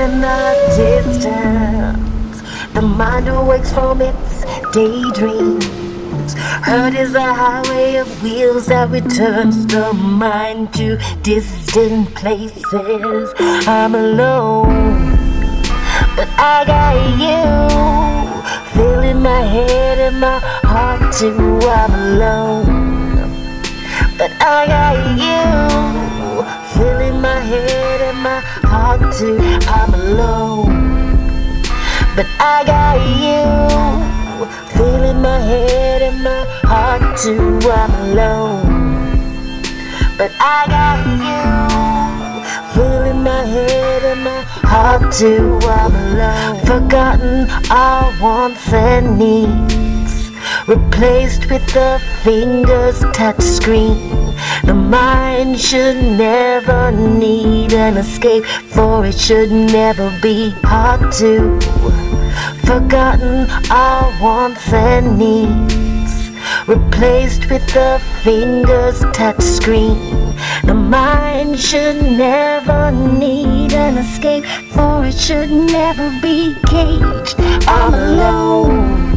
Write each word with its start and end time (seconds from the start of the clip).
in 0.00 0.22
the 0.22 0.40
distance. 0.76 2.40
The 2.72 2.80
mind 2.80 3.28
awakes 3.28 3.70
from 3.72 4.00
its 4.00 4.44
daydreams. 4.72 6.34
Heard 6.64 6.94
is 6.94 7.14
a 7.14 7.34
highway 7.34 7.96
of 7.96 8.08
wheels 8.22 8.66
that 8.66 8.88
returns 8.88 9.66
the 9.66 9.92
mind 9.92 10.72
to 10.74 10.98
distant 11.22 12.14
places. 12.14 13.34
I'm 13.68 13.94
alone, 13.94 15.16
but 16.16 16.28
I 16.38 16.64
got 16.72 16.96
you. 17.24 17.44
Filling 18.72 19.20
my 19.20 19.42
head 19.42 19.98
and 19.98 20.20
my 20.20 20.38
heart 20.72 21.12
too. 21.12 21.58
I'm 21.78 21.94
alone, 22.06 22.66
but 24.16 24.30
I 24.40 24.66
got 24.66 24.96
you. 25.26 26.59
Too. 29.12 29.38
I'm 29.66 29.94
alone, 29.94 31.00
but 32.14 32.26
I 32.38 32.62
got 32.64 32.98
you. 33.24 33.44
Feeling 34.76 35.20
my 35.20 35.38
head 35.38 36.02
and 36.02 36.22
my 36.22 36.44
heart 36.64 37.18
too. 37.18 37.58
I'm 37.70 37.94
alone, 38.10 39.18
but 40.16 40.30
I 40.38 40.66
got 40.68 41.00
you. 41.26 41.44
Feeling 42.74 43.22
my 43.22 43.44
head 43.44 44.02
and 44.04 44.24
my 44.24 44.42
heart 44.68 45.12
too. 45.12 45.58
I'm 45.64 45.94
alone. 45.94 46.66
Forgotten 46.66 47.50
our 47.70 48.12
wants 48.20 48.72
and 48.72 49.18
needs. 49.18 50.30
Replaced 50.66 51.50
with 51.50 51.66
the 51.74 52.00
fingers 52.22 53.00
touch 53.12 53.40
screen. 53.40 54.19
The 54.64 54.74
mind 54.74 55.58
should 55.58 55.96
never 55.96 56.90
need 56.90 57.72
an 57.72 57.96
escape, 57.96 58.44
for 58.44 59.06
it 59.06 59.18
should 59.18 59.50
never 59.50 60.10
be 60.20 60.50
hard 60.62 61.12
to. 61.12 61.58
Forgotten 62.66 63.48
our 63.70 64.12
wants 64.22 64.72
and 64.72 65.18
needs, 65.18 66.30
replaced 66.66 67.50
with 67.50 67.66
the 67.68 68.00
fingers 68.22 69.00
touch 69.12 69.40
screen. 69.40 69.96
The 70.64 70.74
mind 70.74 71.58
should 71.58 72.02
never 72.02 72.90
need 72.92 73.72
an 73.72 73.98
escape, 73.98 74.44
for 74.74 75.04
it 75.06 75.14
should 75.14 75.50
never 75.50 76.10
be 76.20 76.54
caged. 76.66 77.34
I'm 77.66 77.94
alone, 77.94 79.12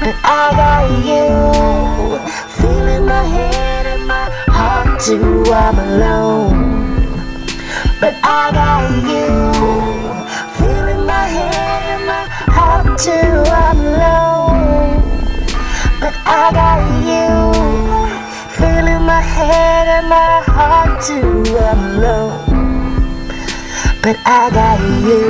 but 0.00 0.14
I 0.22 0.50
got 0.60 0.90
you. 1.08 2.18
Feeling 2.60 3.06
my 3.06 3.24
head 3.24 3.73
too. 5.00 5.44
I'm 5.52 5.78
alone, 5.78 7.06
but 8.00 8.14
I 8.22 8.50
got 8.52 8.90
you. 9.10 9.28
Feeling 10.58 11.06
my 11.06 11.26
head 11.26 11.82
and 11.94 12.06
my 12.06 12.26
heart 12.56 12.98
too. 12.98 13.10
I'm 13.10 13.78
alone, 13.80 15.02
but 16.00 16.14
I 16.24 16.50
got 16.52 16.82
you. 17.10 17.34
Feeling 18.58 19.02
my 19.04 19.20
head 19.20 19.88
and 19.96 20.08
my 20.08 20.42
heart 20.46 21.02
too. 21.02 21.56
I'm 21.56 21.80
alone, 21.96 22.40
but 24.02 24.16
I 24.24 24.50
got 24.50 24.80
you. 25.08 25.24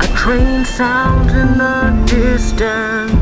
A 0.00 0.06
train 0.16 0.64
sounds 0.64 1.32
in 1.32 1.58
the 1.58 2.04
distance. 2.06 3.17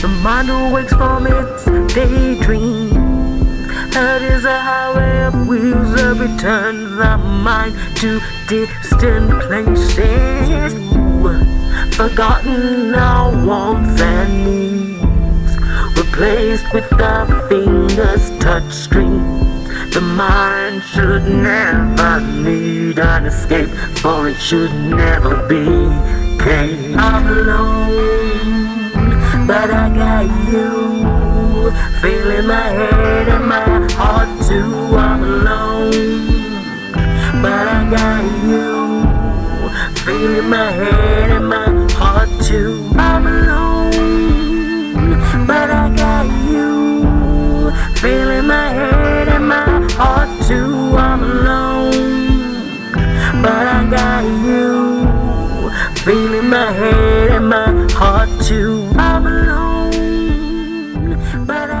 The 0.00 0.08
mind 0.22 0.48
awakes 0.48 0.92
from 0.92 1.26
its 1.26 1.64
daydream. 1.92 2.90
That 3.90 4.22
is 4.22 4.44
a 4.44 4.58
highway 4.58 5.22
of 5.24 5.48
wheels 5.48 5.94
that 5.94 6.16
returns 6.16 6.96
the 6.96 7.16
mind 7.18 7.74
to 7.96 8.20
distant 8.46 9.30
places. 9.42 10.74
Forgotten 11.96 12.94
our 12.94 13.32
wants 13.44 14.00
and 14.00 14.44
needs, 14.44 15.56
replaced 15.98 16.72
with 16.72 16.88
the 16.90 17.26
fingers 17.48 18.30
touch 18.38 18.72
screen. 18.72 19.22
The 19.90 20.00
mind 20.00 20.82
should 20.84 21.24
never 21.24 22.20
need 22.20 23.00
an 23.00 23.26
escape, 23.26 23.70
for 23.98 24.28
it 24.28 24.36
should 24.36 24.72
never 24.72 25.46
be 25.48 25.64
caged. 26.42 26.96
I'm 26.96 27.26
alone, 27.26 28.06
but 29.46 29.70
I 29.70 29.87
got 30.26 30.52
you. 30.52 31.70
Feeling 32.00 32.46
my 32.46 32.68
head 32.78 33.28
and 33.28 33.46
my 33.46 33.92
heart 33.92 34.28
too. 34.46 34.96
I'm 34.96 35.22
alone, 35.22 35.90
but 37.42 37.68
I 37.68 37.88
got 37.90 38.24
you. 38.48 38.66
Feeling 40.04 40.48
my 40.48 40.70
head 40.70 41.30
and 41.30 41.48
my 41.48 41.68
heart 41.92 42.28
too. 42.42 42.90
I'm 42.96 43.26
alone, 43.26 44.66
but 45.46 45.70
I 45.70 45.94
got 45.94 46.26
you. 46.50 47.72
Feeling 48.00 48.46
my 48.46 48.68
head 48.70 49.28
and 49.28 49.46
my 49.46 49.86
heart 49.92 50.30
too. 50.48 50.96
I'm 50.96 51.22
alone, 51.22 52.72
but 53.42 53.66
I 53.78 53.86
got 53.90 54.24
you. 54.46 55.06
Feeling 56.04 56.48
my 56.48 56.72
head 56.72 57.30
and 57.30 57.48
my 57.48 57.92
heart 57.92 58.28
too 58.42 58.88
but 61.36 61.70
I 61.70 61.77